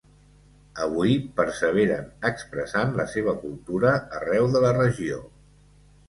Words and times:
Avui 0.83 1.11
perseveren 1.39 2.07
expressant 2.29 2.95
la 3.01 3.05
seva 3.11 3.35
cultura 3.41 3.91
arreu 4.21 4.49
de 4.55 4.63
la 4.65 4.73
regió. 4.79 5.21